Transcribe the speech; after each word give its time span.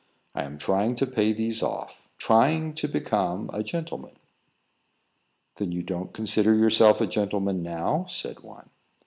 I 0.33 0.45
am 0.45 0.57
trying 0.57 0.95
to 0.95 1.05
pay 1.05 1.31
these 1.31 1.61
off 1.61 2.07
trying 2.17 2.73
to 2.73 2.87
become 2.87 3.51
a 3.53 3.61
gentleman." 3.61 4.17
"Then 5.57 5.71
you 5.71 5.83
don't 5.83 6.11
consider 6.11 6.55
yourself 6.55 7.01
a 7.01 7.05
gentleman 7.05 7.61
now?" 7.61 8.07
said 8.09 8.39
one. 8.39 8.71